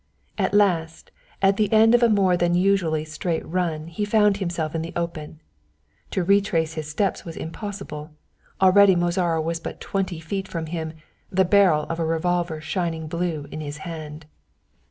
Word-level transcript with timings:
At 0.39 0.55
last 0.55 1.11
at 1.43 1.57
the 1.57 1.71
end 1.71 1.93
of 1.93 2.01
a 2.01 2.09
more 2.09 2.35
than 2.35 2.55
usually 2.55 3.05
straight 3.05 3.45
run 3.47 3.85
he 3.85 4.03
found 4.03 4.37
himself 4.37 4.73
in 4.73 4.81
the 4.81 4.91
open. 4.95 5.41
To 6.09 6.23
retrace 6.23 6.73
his 6.73 6.89
steps 6.89 7.23
was 7.23 7.37
impossible, 7.37 8.09
already 8.59 8.95
Mozara 8.95 9.43
was 9.43 9.59
but 9.59 9.79
twenty 9.79 10.19
feet 10.19 10.47
from 10.47 10.65
him, 10.65 10.93
the 11.29 11.45
barrel 11.45 11.83
of 11.83 11.99
a 11.99 12.03
revolver 12.03 12.59
shining 12.61 13.05
blue 13.07 13.45
in 13.51 13.61
his 13.61 13.77
hand. 13.85 14.25